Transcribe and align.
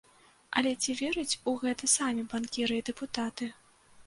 Але 0.61 0.71
ці 0.81 0.95
вераць 1.01 1.37
у 1.51 1.53
гэта 1.65 1.91
самі 1.97 2.27
банкіры 2.33 2.81
і 2.81 2.87
дэпутаты? 2.89 3.53